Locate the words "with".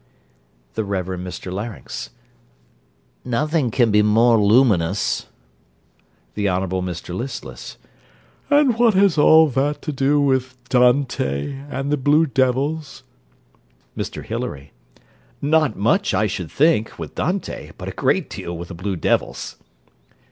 10.19-10.55, 16.97-17.13, 18.57-18.69